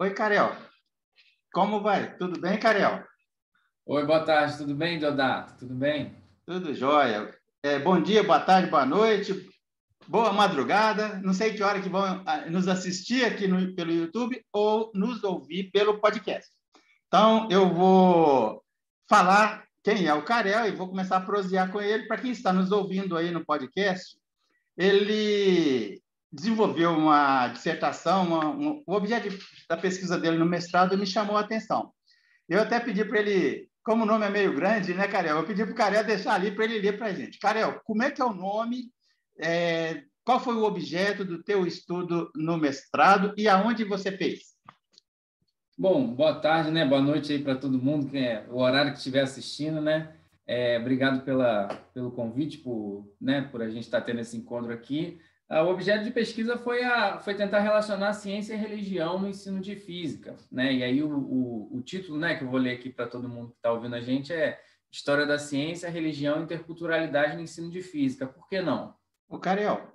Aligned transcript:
Oi, 0.00 0.14
Carel. 0.14 0.56
Como 1.52 1.82
vai? 1.82 2.16
Tudo 2.16 2.40
bem, 2.40 2.58
Carel? 2.58 3.04
Oi, 3.84 4.06
boa 4.06 4.24
tarde. 4.24 4.56
Tudo 4.56 4.74
bem, 4.74 4.98
Deodato? 4.98 5.58
Tudo 5.58 5.74
bem? 5.74 6.16
Tudo 6.46 6.72
jóia. 6.72 7.38
É, 7.62 7.78
bom 7.78 8.00
dia, 8.00 8.24
boa 8.24 8.40
tarde, 8.40 8.70
boa 8.70 8.86
noite, 8.86 9.46
boa 10.08 10.32
madrugada. 10.32 11.20
Não 11.22 11.34
sei 11.34 11.52
que 11.52 11.62
hora 11.62 11.82
que 11.82 11.90
vão 11.90 12.22
ah, 12.24 12.46
nos 12.48 12.66
assistir 12.66 13.26
aqui 13.26 13.46
no, 13.46 13.74
pelo 13.74 13.92
YouTube 13.92 14.42
ou 14.50 14.90
nos 14.94 15.22
ouvir 15.22 15.70
pelo 15.70 16.00
podcast. 16.00 16.50
Então, 17.06 17.46
eu 17.50 17.68
vou 17.68 18.64
falar 19.06 19.66
quem 19.84 20.06
é 20.06 20.14
o 20.14 20.24
Carel 20.24 20.66
e 20.66 20.74
vou 20.74 20.88
começar 20.88 21.18
a 21.18 21.26
prosear 21.26 21.70
com 21.70 21.78
ele. 21.78 22.06
Para 22.06 22.22
quem 22.22 22.30
está 22.30 22.54
nos 22.54 22.72
ouvindo 22.72 23.18
aí 23.18 23.30
no 23.30 23.44
podcast, 23.44 24.16
ele 24.78 26.00
desenvolveu 26.32 26.90
uma 26.90 27.48
dissertação, 27.48 28.26
uma, 28.26 28.48
um, 28.48 28.82
o 28.86 28.94
objeto 28.94 29.28
da 29.68 29.76
pesquisa 29.76 30.18
dele 30.18 30.38
no 30.38 30.46
mestrado 30.46 30.96
me 30.96 31.06
chamou 31.06 31.36
a 31.36 31.40
atenção. 31.40 31.92
Eu 32.48 32.60
até 32.60 32.78
pedi 32.80 33.04
para 33.04 33.20
ele, 33.20 33.68
como 33.82 34.04
o 34.04 34.06
nome 34.06 34.26
é 34.26 34.30
meio 34.30 34.54
grande, 34.54 34.94
né, 34.94 35.08
Carel? 35.08 35.38
Eu 35.38 35.46
pedi 35.46 35.64
para 35.64 35.72
o 35.72 35.76
Carel 35.76 36.04
deixar 36.04 36.34
ali 36.34 36.52
para 36.52 36.64
ele 36.64 36.80
ler 36.80 36.98
para 36.98 37.08
a 37.08 37.14
gente. 37.14 37.38
Carel, 37.38 37.80
como 37.84 38.02
é 38.02 38.10
que 38.10 38.20
é 38.20 38.24
o 38.24 38.32
nome? 38.32 38.90
É, 39.38 40.02
qual 40.24 40.38
foi 40.38 40.54
o 40.54 40.64
objeto 40.64 41.24
do 41.24 41.42
teu 41.42 41.66
estudo 41.66 42.30
no 42.34 42.56
mestrado 42.56 43.34
e 43.36 43.48
aonde 43.48 43.84
você 43.84 44.12
fez? 44.12 44.50
Bom, 45.76 46.14
boa 46.14 46.34
tarde, 46.34 46.70
né? 46.70 46.84
Boa 46.84 47.00
noite 47.00 47.32
aí 47.32 47.42
para 47.42 47.56
todo 47.56 47.78
mundo, 47.78 48.10
que 48.10 48.18
é 48.18 48.46
o 48.50 48.58
horário 48.58 48.92
que 48.92 48.98
estiver 48.98 49.22
assistindo, 49.22 49.80
né? 49.80 50.14
É, 50.46 50.78
obrigado 50.78 51.24
pela, 51.24 51.68
pelo 51.94 52.10
convite, 52.10 52.58
por, 52.58 53.08
né, 53.20 53.42
por 53.42 53.62
a 53.62 53.70
gente 53.70 53.84
estar 53.84 54.00
tendo 54.00 54.20
esse 54.20 54.36
encontro 54.36 54.72
aqui. 54.72 55.18
Ah, 55.50 55.64
o 55.64 55.70
objeto 55.70 56.04
de 56.04 56.12
pesquisa 56.12 56.56
foi, 56.56 56.84
a, 56.84 57.18
foi 57.18 57.34
tentar 57.34 57.58
relacionar 57.58 58.12
ciência 58.12 58.54
e 58.54 58.56
religião 58.56 59.18
no 59.18 59.28
ensino 59.28 59.60
de 59.60 59.74
física, 59.74 60.36
né? 60.50 60.72
E 60.72 60.84
aí 60.84 61.02
o, 61.02 61.10
o, 61.10 61.78
o 61.78 61.82
título, 61.82 62.16
né, 62.20 62.36
que 62.36 62.44
eu 62.44 62.48
vou 62.48 62.60
ler 62.60 62.76
aqui 62.76 62.88
para 62.88 63.08
todo 63.08 63.28
mundo 63.28 63.50
que 63.50 63.56
está 63.56 63.72
ouvindo 63.72 63.96
a 63.96 64.00
gente 64.00 64.32
é 64.32 64.60
História 64.92 65.26
da 65.26 65.38
Ciência, 65.38 65.90
Religião 65.90 66.38
e 66.38 66.44
Interculturalidade 66.44 67.34
no 67.34 67.42
Ensino 67.42 67.68
de 67.68 67.82
Física. 67.82 68.28
Por 68.28 68.48
que 68.48 68.60
não? 68.60 68.94
O 69.28 69.40
Cariel, 69.40 69.92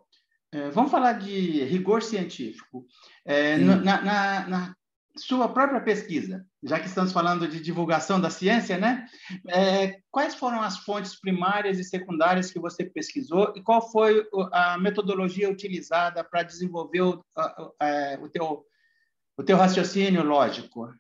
é, 0.52 0.70
vamos 0.72 0.92
falar 0.92 1.14
de 1.14 1.64
rigor 1.64 2.02
científico. 2.02 2.86
É, 3.24 3.58
na, 3.58 4.02
na, 4.02 4.48
na, 4.48 4.76
sua 5.18 5.48
própria 5.48 5.80
pesquisa, 5.80 6.46
já 6.64 6.80
que 6.80 6.88
estamos 6.88 7.12
falando 7.12 7.48
de 7.48 7.62
divulgação 7.62 8.20
da 8.20 8.30
ciência, 8.30 8.78
né? 8.78 9.08
É, 9.48 10.00
quais 10.12 10.36
foram 10.36 10.62
as 10.62 10.80
fontes 10.80 11.20
primárias 11.20 11.80
e 11.80 11.84
secundárias 11.84 12.52
que 12.52 12.60
você 12.60 12.84
pesquisou 12.84 13.54
e 13.56 13.64
qual 13.64 13.90
foi 13.92 14.28
a 14.52 14.78
metodologia 14.78 15.50
utilizada 15.50 16.24
para 16.24 16.44
desenvolver 16.44 17.02
o, 17.02 17.26
a, 17.36 18.18
o, 18.22 18.30
teu, 18.30 18.66
o 19.38 19.44
teu 19.44 19.58
raciocínio 19.58 20.24
lógico? 20.24 20.94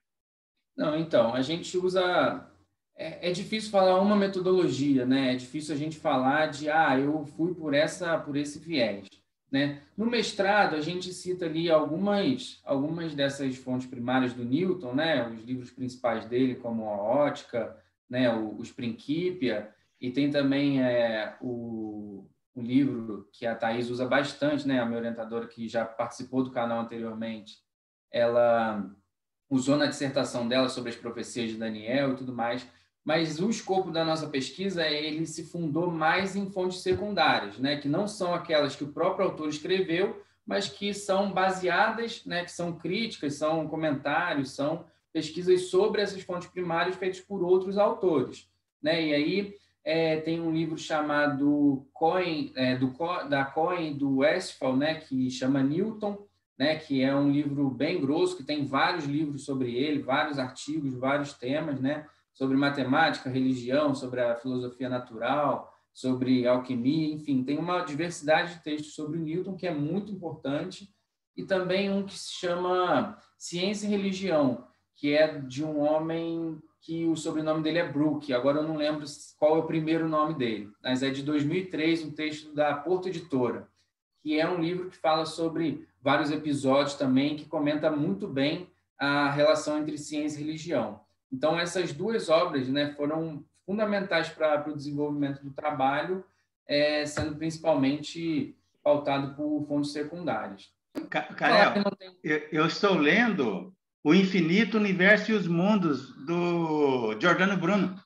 Não, 0.77 0.97
então, 0.97 1.33
a 1.33 1.41
gente 1.41 1.77
usa. 1.77 2.49
É, 2.97 3.29
é, 3.29 3.31
difícil 3.33 3.71
falar 3.71 3.99
uma 3.99 4.15
metodologia, 4.15 5.05
né? 5.05 5.33
É 5.33 5.35
difícil 5.35 5.75
a 5.75 5.77
gente 5.77 5.97
falar 5.97 6.47
de, 6.47 6.69
ah, 6.69 6.97
eu 6.97 7.25
fui 7.25 7.53
por 7.53 7.73
essa, 7.73 8.17
por 8.17 8.37
esse 8.37 8.57
viés. 8.57 9.05
Né? 9.51 9.81
No 9.95 10.05
mestrado, 10.05 10.75
a 10.75 10.81
gente 10.81 11.13
cita 11.13 11.45
ali 11.45 11.69
algumas, 11.69 12.59
algumas 12.65 13.13
dessas 13.13 13.55
fontes 13.55 13.87
primárias 13.87 14.33
do 14.33 14.43
Newton, 14.43 14.93
né? 14.93 15.27
os 15.27 15.43
livros 15.43 15.71
principais 15.71 16.25
dele, 16.25 16.55
como 16.55 16.89
a 16.89 16.97
Ótica, 17.01 17.77
né? 18.09 18.33
os 18.35 18.71
Principia, 18.71 19.73
e 20.01 20.11
tem 20.11 20.29
também 20.29 20.83
é, 20.83 21.35
o, 21.39 22.27
o 22.53 22.61
livro 22.61 23.29
que 23.31 23.45
a 23.45 23.55
Thais 23.55 23.89
usa 23.89 24.05
bastante, 24.05 24.67
né? 24.67 24.79
a 24.79 24.85
minha 24.85 24.99
orientadora 24.99 25.47
que 25.47 25.67
já 25.67 25.85
participou 25.85 26.43
do 26.43 26.51
canal 26.51 26.81
anteriormente, 26.81 27.59
ela 28.11 28.89
usou 29.49 29.77
na 29.77 29.85
dissertação 29.85 30.47
dela 30.47 30.69
sobre 30.69 30.89
as 30.89 30.95
profecias 30.95 31.49
de 31.49 31.57
Daniel 31.57 32.13
e 32.13 32.15
tudo 32.15 32.33
mais, 32.33 32.67
mas 33.05 33.39
o 33.39 33.51
escopo 33.51 33.91
da 33.91 34.03
nossa 34.03 34.27
pesquisa 34.27 34.85
ele 34.87 35.27
se 35.27 35.43
fundou 35.43 35.91
mais 35.91 36.35
em 36.35 36.49
fontes 36.49 36.81
secundárias, 36.81 37.59
né, 37.59 37.77
que 37.77 37.87
não 37.87 38.07
são 38.07 38.33
aquelas 38.33 38.75
que 38.75 38.83
o 38.83 38.91
próprio 38.91 39.27
autor 39.27 39.47
escreveu, 39.47 40.23
mas 40.45 40.67
que 40.67 40.91
são 40.91 41.31
baseadas, 41.31 42.25
né, 42.25 42.43
que 42.43 42.51
são 42.51 42.73
críticas, 42.73 43.35
são 43.35 43.67
comentários, 43.67 44.55
são 44.55 44.85
pesquisas 45.13 45.69
sobre 45.69 46.01
essas 46.01 46.23
fontes 46.23 46.49
primárias 46.49 46.95
feitas 46.95 47.19
por 47.19 47.43
outros 47.43 47.77
autores, 47.77 48.49
né? 48.81 49.01
E 49.01 49.13
aí 49.13 49.55
é, 49.83 50.17
tem 50.17 50.41
um 50.41 50.51
livro 50.51 50.77
chamado 50.77 51.87
é, 52.55 52.75
do, 52.75 52.91
da 53.29 53.45
Coin 53.45 53.95
do 53.95 54.17
Westphal, 54.17 54.75
né, 54.75 54.95
que 54.95 55.29
chama 55.29 55.63
Newton, 55.63 56.17
né, 56.57 56.75
que 56.75 57.01
é 57.01 57.15
um 57.15 57.31
livro 57.31 57.69
bem 57.69 58.01
grosso 58.01 58.35
que 58.35 58.43
tem 58.43 58.65
vários 58.65 59.05
livros 59.05 59.45
sobre 59.45 59.75
ele, 59.75 60.01
vários 60.01 60.39
artigos, 60.39 60.95
vários 60.95 61.33
temas, 61.33 61.79
né? 61.79 62.07
Sobre 62.35 62.55
matemática, 62.55 63.29
religião, 63.29 63.95
sobre 63.95 64.21
a 64.21 64.35
filosofia 64.35 64.89
natural, 64.89 65.73
sobre 65.91 66.45
alquimia, 66.45 67.15
enfim, 67.15 67.43
tem 67.43 67.57
uma 67.57 67.81
diversidade 67.81 68.55
de 68.55 68.63
textos 68.63 68.93
sobre 68.93 69.17
Newton 69.17 69.55
que 69.55 69.65
é 69.65 69.73
muito 69.73 70.11
importante 70.11 70.93
e 71.35 71.43
também 71.43 71.89
um 71.89 72.05
que 72.05 72.13
se 72.13 72.33
chama 72.33 73.17
Ciência 73.37 73.87
e 73.87 73.89
Religião, 73.89 74.67
que 74.95 75.13
é 75.13 75.39
de 75.39 75.63
um 75.63 75.79
homem 75.79 76.61
que 76.81 77.05
o 77.05 77.15
sobrenome 77.15 77.63
dele 77.63 77.79
é 77.79 77.89
Brook. 77.91 78.31
Agora 78.33 78.59
eu 78.59 78.67
não 78.67 78.75
lembro 78.75 79.05
qual 79.37 79.55
é 79.55 79.59
o 79.59 79.65
primeiro 79.65 80.07
nome 80.07 80.33
dele, 80.33 80.69
mas 80.83 81.01
é 81.01 81.09
de 81.09 81.23
2003, 81.23 82.03
um 82.03 82.11
texto 82.11 82.53
da 82.53 82.75
Porto 82.75 83.07
Editora, 83.07 83.67
que 84.21 84.37
é 84.37 84.47
um 84.47 84.59
livro 84.59 84.89
que 84.89 84.97
fala 84.97 85.25
sobre 85.25 85.87
vários 86.01 86.29
episódios 86.29 86.95
também, 86.95 87.37
que 87.37 87.45
comenta 87.45 87.89
muito 87.89 88.27
bem 88.27 88.69
a 88.99 89.29
relação 89.29 89.77
entre 89.77 89.97
ciência 89.97 90.39
e 90.39 90.43
religião. 90.43 91.04
Então, 91.31 91.59
essas 91.59 91.91
duas 91.93 92.29
obras 92.29 92.67
né, 92.69 92.93
foram 92.95 93.43
fundamentais 93.65 94.29
para 94.29 94.69
o 94.69 94.75
desenvolvimento 94.75 95.43
do 95.43 95.51
trabalho, 95.51 96.23
é, 96.67 97.05
sendo 97.05 97.35
principalmente 97.35 98.55
pautado 98.83 99.35
por 99.35 99.65
fontes 99.67 99.91
secundárias. 99.91 100.71
Carel, 101.09 101.83
tem... 101.97 102.17
eu, 102.23 102.37
eu 102.51 102.65
estou 102.65 102.93
lendo 102.93 103.75
O 104.03 104.13
Infinito, 104.13 104.77
Universo 104.77 105.31
e 105.31 105.33
os 105.33 105.47
Mundos, 105.47 106.15
do 106.25 107.19
Giordano 107.19 107.57
Bruno. 107.57 107.99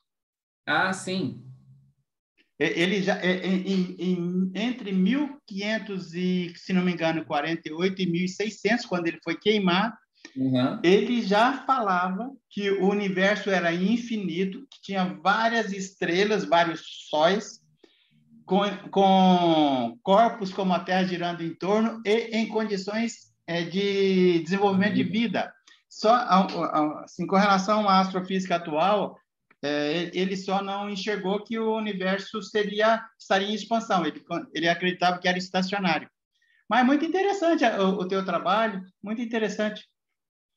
Ah, 0.66 0.92
sim. 0.92 1.44
Ele 2.58 3.02
já, 3.02 3.18
em, 3.24 3.96
em, 3.98 4.52
entre 4.54 4.92
1500 4.92 6.14
e, 6.14 6.52
se 6.56 6.74
não 6.74 6.82
me 6.82 6.92
engano, 6.92 7.24
48 7.24 8.02
e 8.02 8.06
1600, 8.06 8.84
quando 8.84 9.06
ele 9.06 9.18
foi 9.24 9.34
queimado, 9.34 9.96
Uhum. 10.36 10.80
Ele 10.82 11.22
já 11.22 11.64
falava 11.64 12.30
que 12.48 12.70
o 12.70 12.88
universo 12.88 13.50
era 13.50 13.72
infinito, 13.72 14.66
que 14.70 14.82
tinha 14.82 15.04
várias 15.22 15.72
estrelas, 15.72 16.44
vários 16.44 16.82
sóis, 17.08 17.60
com, 18.44 18.62
com 18.90 19.98
corpos 20.02 20.52
como 20.52 20.72
a 20.72 20.80
Terra 20.80 21.04
girando 21.04 21.42
em 21.42 21.54
torno 21.54 22.00
e 22.04 22.36
em 22.36 22.48
condições 22.48 23.32
é, 23.46 23.62
de 23.62 24.40
desenvolvimento 24.40 24.96
uhum. 24.96 24.96
de 24.96 25.04
vida. 25.04 25.52
Só 25.88 26.14
assim, 27.04 27.26
com 27.26 27.36
relação 27.36 27.88
à 27.88 28.00
astrofísica 28.00 28.56
atual, 28.56 29.16
é, 29.62 30.10
ele 30.14 30.36
só 30.36 30.62
não 30.62 30.88
enxergou 30.88 31.44
que 31.44 31.58
o 31.58 31.76
universo 31.76 32.42
seria 32.42 33.04
estaria 33.18 33.48
em 33.48 33.54
expansão. 33.54 34.06
Ele, 34.06 34.22
ele 34.54 34.68
acreditava 34.68 35.18
que 35.18 35.28
era 35.28 35.38
estacionário. 35.38 36.08
Mas 36.68 36.86
muito 36.86 37.04
interessante 37.04 37.64
o, 37.64 38.00
o 38.00 38.08
teu 38.08 38.24
trabalho, 38.24 38.82
muito 39.02 39.20
interessante. 39.20 39.84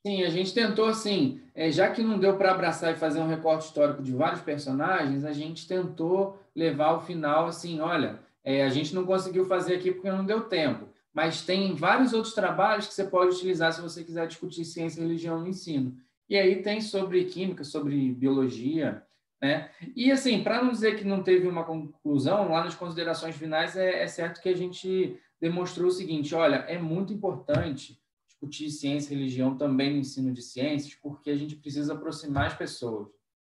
Sim, 0.06 0.22
a 0.22 0.28
gente 0.28 0.52
tentou, 0.52 0.84
assim, 0.84 1.40
é, 1.54 1.70
já 1.72 1.90
que 1.90 2.02
não 2.02 2.18
deu 2.18 2.36
para 2.36 2.50
abraçar 2.50 2.92
e 2.92 2.98
fazer 2.98 3.20
um 3.20 3.26
recorte 3.26 3.64
histórico 3.64 4.02
de 4.02 4.12
vários 4.12 4.42
personagens, 4.42 5.24
a 5.24 5.32
gente 5.32 5.66
tentou 5.66 6.38
levar 6.54 6.88
ao 6.88 7.06
final, 7.06 7.46
assim, 7.46 7.80
olha, 7.80 8.20
é, 8.44 8.62
a 8.64 8.68
gente 8.68 8.94
não 8.94 9.06
conseguiu 9.06 9.46
fazer 9.46 9.76
aqui 9.76 9.90
porque 9.90 10.10
não 10.10 10.26
deu 10.26 10.42
tempo, 10.42 10.90
mas 11.10 11.40
tem 11.40 11.74
vários 11.74 12.12
outros 12.12 12.34
trabalhos 12.34 12.86
que 12.86 12.92
você 12.92 13.04
pode 13.04 13.34
utilizar 13.34 13.72
se 13.72 13.80
você 13.80 14.04
quiser 14.04 14.26
discutir 14.26 14.66
ciência 14.66 15.02
religião 15.02 15.40
no 15.40 15.48
ensino. 15.48 15.96
E 16.28 16.36
aí 16.36 16.60
tem 16.60 16.82
sobre 16.82 17.24
química, 17.24 17.64
sobre 17.64 18.12
biologia, 18.12 19.02
né? 19.40 19.70
E, 19.96 20.12
assim, 20.12 20.42
para 20.42 20.62
não 20.62 20.70
dizer 20.70 20.98
que 20.98 21.04
não 21.04 21.22
teve 21.22 21.48
uma 21.48 21.64
conclusão, 21.64 22.50
lá 22.50 22.62
nas 22.62 22.74
considerações 22.74 23.36
finais 23.36 23.74
é, 23.74 24.02
é 24.02 24.06
certo 24.06 24.42
que 24.42 24.50
a 24.50 24.56
gente 24.56 25.18
demonstrou 25.40 25.88
o 25.88 25.92
seguinte, 25.92 26.34
olha, 26.34 26.56
é 26.68 26.78
muito 26.78 27.10
importante 27.10 27.98
discutir 28.44 28.70
ciência 28.70 29.12
e 29.12 29.16
religião 29.16 29.56
também 29.56 29.92
no 29.92 29.98
ensino 29.98 30.32
de 30.32 30.42
ciências, 30.42 30.94
porque 30.94 31.30
a 31.30 31.36
gente 31.36 31.56
precisa 31.56 31.94
aproximar 31.94 32.46
as 32.46 32.54
pessoas. 32.54 33.08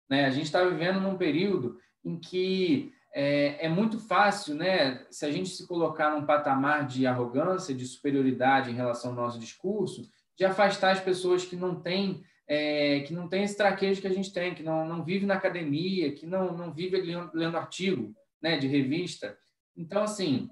Né? 0.09 0.25
A 0.25 0.29
gente 0.29 0.45
está 0.45 0.63
vivendo 0.63 0.99
num 0.99 1.17
período 1.17 1.77
em 2.03 2.19
que 2.19 2.93
é, 3.13 3.65
é, 3.65 3.69
muito 3.69 3.99
fácil, 3.99 4.55
né, 4.55 5.05
se 5.09 5.25
a 5.25 5.31
gente 5.31 5.49
se 5.49 5.67
colocar 5.67 6.11
num 6.11 6.25
patamar 6.25 6.87
de 6.87 7.05
arrogância, 7.05 7.75
de 7.75 7.85
superioridade 7.85 8.71
em 8.71 8.75
relação 8.75 9.11
ao 9.11 9.17
nosso 9.17 9.39
discurso, 9.39 10.09
de 10.37 10.45
afastar 10.45 10.91
as 10.91 10.99
pessoas 10.99 11.45
que 11.45 11.55
não 11.55 11.79
têm 11.79 12.23
é, 12.47 13.01
que 13.01 13.13
não 13.13 13.29
tem 13.29 13.43
esse 13.43 13.55
traquejo 13.55 14.01
que 14.01 14.07
a 14.07 14.13
gente 14.13 14.33
tem, 14.33 14.53
que 14.53 14.63
não, 14.63 14.85
não 14.85 15.05
vive 15.05 15.25
na 15.25 15.35
academia, 15.35 16.11
que 16.11 16.25
não, 16.25 16.57
não 16.57 16.73
vive 16.73 16.99
lendo, 16.99 17.31
lendo 17.33 17.55
artigo 17.55 18.13
né, 18.41 18.57
de 18.57 18.67
revista. 18.67 19.37
Então, 19.77 20.03
assim, 20.03 20.49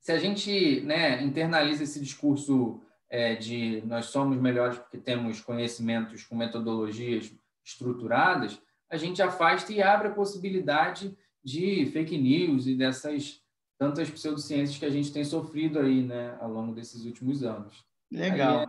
se 0.00 0.10
a 0.10 0.18
gente 0.18 0.80
né, 0.80 1.22
internaliza 1.22 1.84
esse 1.84 2.00
discurso 2.00 2.82
é, 3.10 3.34
de 3.34 3.82
nós 3.86 4.06
somos 4.06 4.36
melhores 4.38 4.78
porque 4.78 4.98
temos 4.98 5.40
conhecimentos 5.40 6.24
com 6.24 6.36
metodologias 6.36 7.32
estruturadas, 7.64 8.60
a 8.90 8.96
gente 8.96 9.22
afasta 9.22 9.72
e 9.72 9.82
abre 9.82 10.08
a 10.08 10.14
possibilidade 10.14 11.16
de 11.44 11.86
fake 11.86 12.16
news 12.16 12.66
e 12.66 12.74
dessas 12.74 13.42
tantas 13.78 14.10
pseudociências 14.10 14.78
que 14.78 14.84
a 14.84 14.90
gente 14.90 15.12
tem 15.12 15.24
sofrido 15.24 15.78
aí, 15.78 16.02
né, 16.02 16.36
ao 16.40 16.50
longo 16.50 16.74
desses 16.74 17.04
últimos 17.04 17.44
anos. 17.44 17.84
Legal. 18.10 18.62
É, 18.62 18.66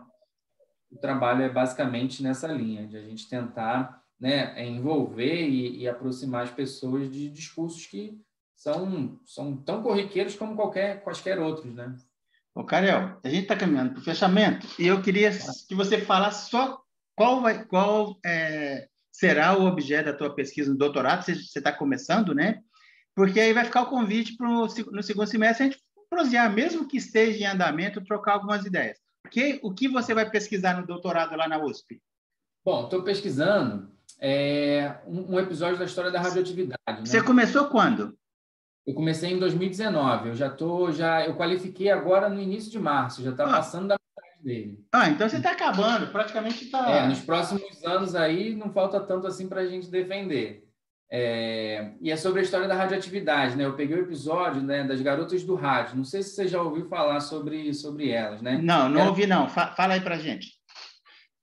o 0.91 0.97
trabalho 0.97 1.41
é 1.44 1.50
basicamente 1.50 2.21
nessa 2.21 2.47
linha, 2.47 2.88
de 2.88 2.97
a 2.97 3.01
gente 3.01 3.27
tentar 3.27 4.03
né, 4.19 4.68
envolver 4.68 5.47
e, 5.47 5.80
e 5.80 5.88
aproximar 5.88 6.44
as 6.44 6.51
pessoas 6.51 7.09
de 7.09 7.30
discursos 7.30 7.86
que 7.86 8.21
são, 8.56 9.19
são 9.25 9.56
tão 9.56 9.81
corriqueiros 9.81 10.36
como 10.36 10.56
qualquer, 10.56 11.01
quaisquer 11.01 11.39
outros, 11.39 11.74
né? 11.74 11.95
Ô, 12.56 12.63
Carel, 12.63 13.19
a 13.24 13.30
gente 13.30 13.44
está 13.44 13.56
caminhando 13.56 13.94
para 13.94 14.01
o 14.01 14.04
fechamento 14.04 14.68
e 14.78 14.88
eu 14.88 15.01
queria 15.01 15.31
que 15.68 15.75
você 15.75 16.00
falasse 16.01 16.50
só 16.50 16.81
qual, 17.16 17.42
vai, 17.42 17.66
qual 17.66 18.18
é, 18.25 18.88
será 19.12 19.57
o 19.57 19.66
objeto 19.66 20.06
da 20.06 20.13
tua 20.13 20.34
pesquisa 20.34 20.72
no 20.72 20.78
doutorado, 20.78 21.24
você 21.24 21.31
está 21.31 21.72
começando, 21.72 22.34
né? 22.34 22.62
Porque 23.16 23.40
aí 23.40 23.54
vai 23.54 23.66
ficar 23.66 23.81
o 23.81 23.90
convite 23.90 24.38
para 24.38 24.48
no 24.48 25.04
segundo 25.04 25.28
semestre 25.28 25.63
a 25.63 25.69
gente 25.69 25.84
prosear, 26.10 26.51
mesmo 26.51 26.88
que 26.88 26.98
esteja 26.98 27.40
em 27.40 27.46
andamento, 27.46 28.04
trocar 28.04 28.34
algumas 28.34 28.66
ideias. 28.66 28.98
Porque 29.22 29.60
o 29.62 29.74
que 29.74 29.88
você 29.88 30.13
vai 30.13 30.30
pesquisar 30.30 30.80
no 30.80 30.88
doutorado 30.88 31.36
lá 31.36 31.48
na 31.48 31.63
USP? 31.63 32.01
Bom, 32.66 32.86
estou 32.86 33.04
pesquisando 33.04 33.92
é, 34.19 34.96
um, 35.06 35.36
um, 35.36 35.40
episódio 35.40 35.78
da 35.78 35.86
história 35.86 36.12
da 36.12 36.19
radioatividade. 36.19 36.80
Né? 36.88 37.06
Você 37.06 37.22
começou 37.22 37.66
quando? 37.69 38.18
Eu 38.86 38.94
comecei 38.94 39.31
em 39.31 39.40
2019. 39.40 40.30
Eu 40.30 40.36
já 40.36 40.50
tô, 40.50 40.92
já 40.92 41.26
eu 41.26 41.36
qualifiquei 41.36 41.90
agora 41.90 42.30
no 42.30 42.42
início 42.42 42.72
de 42.72 42.80
março. 42.80 43.24
Já 43.24 43.31
está 43.31 43.46
ah. 43.46 43.50
passando 43.50 43.88
da 43.88 43.96
metade 43.96 44.44
dele. 44.44 44.84
Ah, 44.92 45.10
então 45.10 45.30
você 45.30 45.38
está 45.38 45.52
acabando. 45.52 46.08
Praticamente 46.12 46.66
está. 46.66 46.90
É, 46.90 47.08
nos 47.08 47.20
próximos 47.20 47.84
anos 47.86 48.16
aí 48.16 48.56
não 48.56 48.72
falta 48.72 49.00
tanto 49.00 49.28
assim 49.28 49.48
para 49.48 49.62
a 49.62 49.68
gente 49.68 49.90
defender. 49.90 50.66
É, 51.12 51.92
e 52.00 52.12
é 52.12 52.16
sobre 52.16 52.40
a 52.40 52.44
história 52.44 52.68
da 52.68 52.76
radioatividade, 52.76 53.56
né? 53.56 53.66
Eu 53.66 53.74
peguei 53.74 53.98
o 53.98 54.04
episódio 54.04 54.62
né, 54.62 54.84
das 54.84 55.02
garotas 55.02 55.44
do 55.44 55.56
rádio. 55.56 55.98
Não 55.98 56.04
sei 56.04 56.22
se 56.22 56.36
você 56.36 56.48
já 56.48 56.62
ouviu 56.62 56.88
falar 56.88 57.20
sobre, 57.20 57.74
sobre 57.74 58.10
elas, 58.10 58.42
né? 58.42 58.60
Não, 58.62 58.88
não 58.88 59.02
Era... 59.02 59.10
ouvi 59.10 59.25
não. 59.25 59.50
Fala 59.50 59.96
aí 59.96 60.02
para 60.02 60.20
gente. 60.20 60.59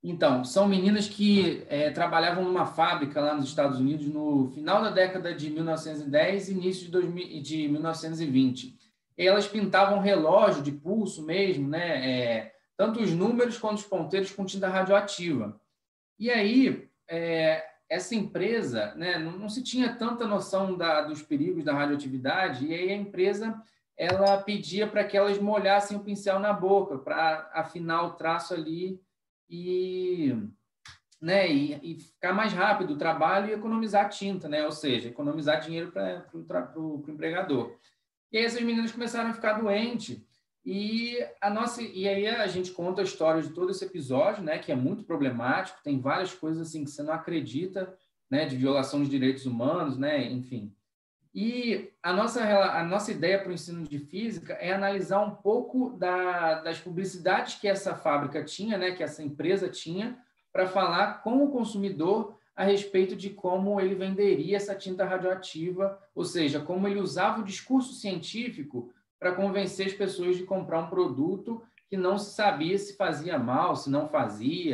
Então, 0.09 0.45
são 0.45 0.69
meninas 0.69 1.09
que 1.09 1.67
é, 1.69 1.91
trabalhavam 1.91 2.45
numa 2.45 2.65
fábrica 2.65 3.21
lá 3.21 3.35
nos 3.35 3.47
Estados 3.47 3.81
Unidos 3.81 4.07
no 4.07 4.53
final 4.55 4.81
da 4.81 4.89
década 4.89 5.35
de 5.35 5.51
1910 5.51 6.49
e 6.49 6.53
início 6.53 6.85
de, 6.85 6.93
2000, 6.93 7.43
de 7.43 7.67
1920. 7.67 8.79
E 9.19 9.27
elas 9.27 9.49
pintavam 9.49 9.99
relógio 9.99 10.63
de 10.63 10.71
pulso 10.71 11.27
mesmo, 11.27 11.69
né? 11.69 12.09
É, 12.09 12.55
tanto 12.77 13.01
os 13.01 13.11
números 13.11 13.59
quanto 13.59 13.79
os 13.79 13.83
ponteiros 13.83 14.31
com 14.31 14.45
tinta 14.45 14.69
radioativa. 14.69 15.61
E 16.17 16.31
aí, 16.31 16.89
é, 17.09 17.65
essa 17.89 18.15
empresa, 18.15 18.95
né, 18.95 19.19
não, 19.19 19.33
não, 19.33 19.49
se 19.49 19.61
tinha 19.61 19.93
tanta 19.97 20.25
noção 20.25 20.77
da, 20.77 21.01
dos 21.01 21.21
perigos 21.21 21.65
da 21.65 21.75
radioatividade, 21.75 22.65
e 22.65 22.73
aí 22.73 22.93
a 22.93 22.97
empresa 22.97 23.61
ela 23.97 24.37
pedia 24.39 24.87
para 24.87 25.03
que 25.03 25.17
elas 25.17 25.37
molhassem 25.41 25.97
o 25.97 26.05
pincel 26.05 26.39
na 26.39 26.53
boca 26.53 26.97
para 26.97 27.51
afinar 27.53 28.05
o 28.05 28.13
traço 28.13 28.55
ali 28.55 29.05
e, 29.49 30.35
né, 31.21 31.51
e, 31.51 31.79
e, 31.83 32.01
ficar 32.01 32.33
mais 32.33 32.53
rápido 32.53 32.95
o 32.95 32.99
trabalho 32.99 33.51
e 33.51 33.55
economizar 33.55 34.09
tinta, 34.09 34.49
né? 34.49 34.65
ou 34.65 34.73
seja, 34.73 35.09
economizar 35.09 35.61
dinheiro 35.61 35.93
para 35.93 36.73
o 36.77 37.05
empregador. 37.09 37.77
E 38.33 38.39
aí 38.39 38.45
essas 38.45 38.61
meninas 38.61 38.93
começaram 38.93 39.31
a 39.31 39.35
ficar 39.35 39.55
doentes 39.55 40.21
e 40.65 41.17
a 41.41 41.49
nossa 41.49 41.81
e 41.81 42.09
aí 42.09 42.27
a 42.27 42.47
gente 42.49 42.73
conta 42.73 43.01
a 43.01 43.05
história 43.05 43.41
de 43.41 43.51
todo 43.51 43.71
esse 43.71 43.85
episódio, 43.85 44.43
né, 44.43 44.59
que 44.59 44.73
é 44.73 44.77
muito 44.77 45.05
problemático, 45.05 45.83
tem 45.83 46.01
várias 46.01 46.35
coisas 46.35 46.67
assim 46.67 46.85
que 46.85 46.91
você 46.91 47.05
não 47.05 47.13
acredita, 47.13 47.97
né, 48.29 48.47
de 48.47 48.57
violação 48.57 49.03
de 49.03 49.09
direitos 49.09 49.47
humanos, 49.47 49.97
né, 49.97 50.25
enfim. 50.25 50.75
E 51.39 51.93
a 52.03 52.15
nossa 52.15 52.43
a 52.43 52.83
nossa 52.83 53.13
ideia 53.13 53.39
para 53.39 53.51
o 53.51 53.53
ensino 53.53 53.83
de 53.83 53.99
física 53.99 54.55
é 54.55 54.73
analisar 54.73 55.21
um 55.21 55.33
pouco 55.33 55.91
da, 55.91 56.63
das 56.63 56.79
publicidades 56.79 57.57
que 57.57 57.69
essa 57.69 57.95
fábrica 57.95 58.43
tinha, 58.43 58.79
né, 58.79 58.93
que 58.93 59.03
essa 59.03 59.23
empresa 59.23 59.69
tinha, 59.69 60.17
para 60.51 60.67
falar 60.67 61.23
com 61.23 61.45
o 61.45 61.51
consumidor 61.51 62.39
a 62.57 62.65
respeito 62.65 63.15
de 63.15 63.29
como 63.29 63.79
ele 63.79 63.95
venderia 63.95 64.57
essa 64.57 64.75
tinta 64.75 65.05
radioativa, 65.05 66.01
ou 66.15 66.25
seja, 66.25 66.59
como 66.59 66.89
ele 66.89 67.01
usava 67.01 67.43
o 67.43 67.45
discurso 67.45 67.93
científico 67.93 68.91
para 69.21 69.35
convencer 69.35 69.89
as 69.89 69.93
pessoas 69.93 70.39
de 70.39 70.45
comprar 70.45 70.85
um 70.85 70.89
produto 70.89 71.63
que 71.87 71.99
não 71.99 72.17
se 72.17 72.35
sabia 72.35 72.79
se 72.79 72.97
fazia 72.97 73.39
mal, 73.39 73.77
se 73.77 73.91
não 73.91 74.09
fazia, 74.09 74.73